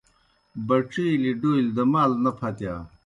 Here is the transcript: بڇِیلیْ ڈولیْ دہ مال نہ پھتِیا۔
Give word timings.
بڇِیلیْ 0.67 1.31
ڈولیْ 1.41 1.71
دہ 1.75 1.83
مال 1.91 2.11
نہ 2.23 2.31
پھتِیا۔ 2.37 2.75